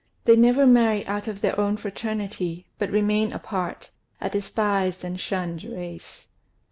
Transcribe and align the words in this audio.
They 0.25 0.35
never 0.35 0.65
marry 0.65 1.05
out 1.05 1.27
of 1.27 1.41
their 1.41 1.59
own 1.59 1.77
fraternity, 1.77 2.65
but 2.79 2.89
remain 2.89 3.31
apart, 3.33 3.91
a 4.19 4.31
despised 4.31 5.03
and 5.03 5.19
shunned 5.19 5.63
race. 5.63 6.25